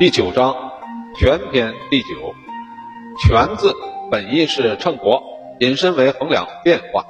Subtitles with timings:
[0.00, 0.72] 第九章
[1.18, 2.34] 权篇第九，
[3.18, 3.74] 权字
[4.10, 5.22] 本意是秤砣，
[5.58, 7.04] 引申为衡量变化。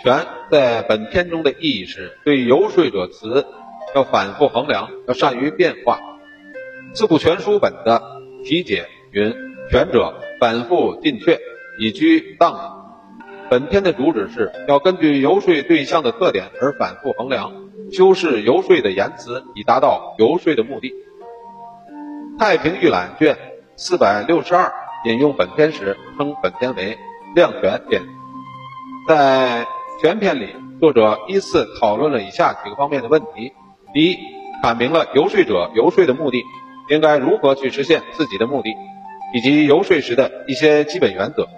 [0.00, 3.44] 权在本篇中的意义是对游说者词
[3.96, 5.98] 要反复衡量，要善于变化。
[6.94, 8.00] 四库全书本的
[8.44, 9.34] 题解云：
[9.68, 11.40] 权者，反复进却，
[11.80, 12.84] 以居当。
[13.50, 17.52] 本篇的主旨是要根据游说对象的特点而反复衡量，
[17.90, 20.88] 修饰游说的言辞，以达到游说的目的。
[22.38, 23.36] 《太平御览》卷
[23.76, 24.72] 四百六十二
[25.04, 26.98] 引用本篇时，称本篇为
[27.34, 28.02] “量权篇”。
[29.06, 29.66] 在
[30.00, 33.52] 全篇里，作者依次讨论了以下几个方面的问题：
[33.92, 34.18] 第一，
[34.62, 36.42] 阐明了游说者游说的目的，
[36.88, 38.70] 应该如何去实现自己的目的，
[39.34, 41.48] 以及游说时的一些基本原则。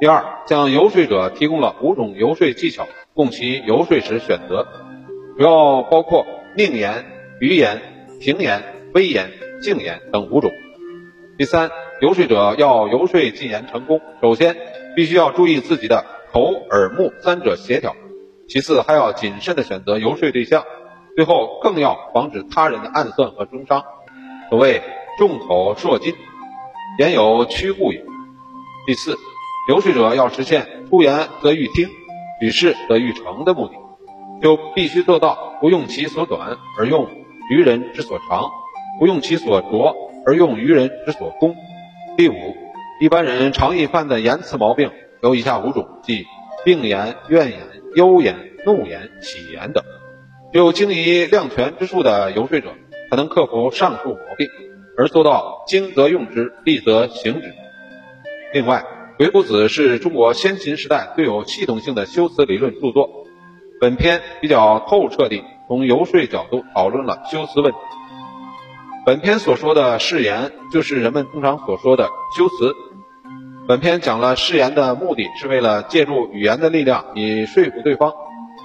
[0.00, 4.66] 第二，向游说者提供了五种游说技巧，供其游说时选择，
[5.38, 6.26] 主要包括
[6.56, 7.04] 宁言、
[7.40, 7.80] 余言、
[8.20, 8.62] 平言、
[8.94, 9.30] 威言、
[9.62, 10.50] 静言等五种。
[11.38, 14.56] 第三，游说者要游说进言成功，首先
[14.94, 17.96] 必须要注意自己的口、耳、目三者协调，
[18.48, 20.64] 其次还要谨慎的选择游说对象，
[21.16, 23.82] 最后更要防止他人的暗算和中伤。
[24.50, 24.82] 所谓
[25.18, 26.14] 众口铄金，
[26.98, 28.04] 言有屈故也。
[28.86, 29.16] 第四。
[29.68, 31.88] 游说者要实现出言则欲听，
[32.40, 33.74] 举事则欲成的目的，
[34.42, 37.08] 就必须做到不用其所短而用
[37.48, 38.50] 愚人之所长，
[39.02, 41.56] 不用其所着而用愚人之所工。
[42.16, 42.34] 第五，
[43.00, 46.24] 一般人常易犯的言辞毛病有以下五种，即
[46.64, 47.58] 病言、怨言、
[47.96, 49.82] 忧言、怒言、喜言等。
[50.52, 52.68] 有精于量权之术的游说者，
[53.10, 54.46] 才能克服上述毛病，
[54.96, 57.52] 而做到精则用之，利则行之。
[58.54, 58.84] 另外，
[59.16, 63.26] 《鬼谷子》是中国先秦时代最有系统性的修辞理论著作。
[63.80, 67.78] 本篇比较透彻地从游说角度讨论了修辞问题。
[69.04, 72.72] 本篇所说的誓言，就是人们通常所说的修辞。
[73.66, 78.12] 本篇讲了誓言的目的是为了借助语言的力量以说服对方，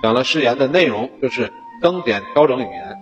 [0.04, 2.98] 讲了誓言的内容就是增减调整语言。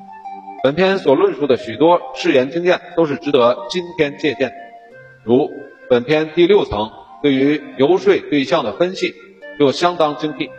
[0.63, 4.53] 本篇所论述的许多誓言经验都是值得今天借鉴，
[5.25, 5.49] 如
[5.89, 6.89] 本篇第六层。
[7.21, 9.13] 对于游说对象的分析
[9.57, 10.51] 就相当精辟，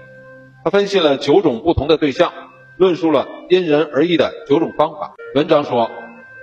[0.65, 2.33] 他分析了九种不同的对象，
[2.77, 5.15] 论述了因人而异的九种方法。
[5.37, 5.89] 文章说：“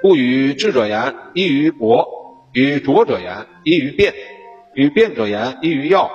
[0.04, 2.04] 故与智者言，依于博；
[2.52, 4.12] 与拙者言，依于辩；
[4.74, 6.10] 与辩者言，依于要；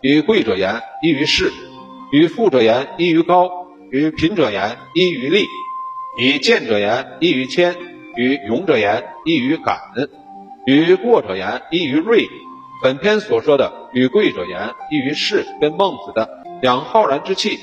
[0.00, 1.50] 与贵者言，依于势；
[2.10, 3.44] 与富者言，依于高；
[3.90, 5.44] 与贫者言，依于利；
[6.18, 7.74] 与贱者言，依于谦；
[8.16, 9.76] 与勇者言，依于敢；
[10.64, 12.26] 与过者言，依于锐。”
[12.82, 16.30] 本篇所说的“与贵者言，异于士”，跟孟子的
[16.64, 17.58] “养浩然之气，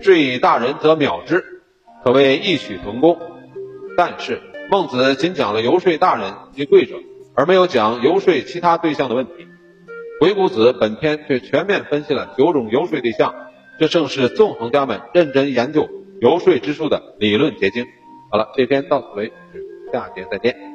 [0.00, 1.44] 坠大人则藐之”，
[2.04, 3.18] 可谓异曲同工。
[3.96, 4.40] 但是
[4.72, 6.94] 孟子仅讲了游说大人及贵者，
[7.34, 9.32] 而没有讲游说其他对象的问题。
[10.18, 13.34] 鬼谷子本篇却全面分析了九种游说对象，
[13.78, 15.90] 这正是纵横家们认真研究
[16.22, 17.84] 游说之术的理论结晶。
[18.30, 20.71] 好了，这篇到此为止，下节再见。